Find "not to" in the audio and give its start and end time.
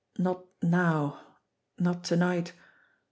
1.77-2.15